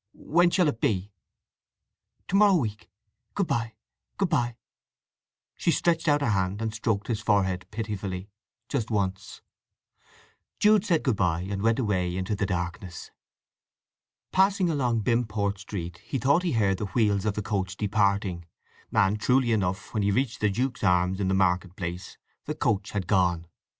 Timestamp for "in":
21.19-21.27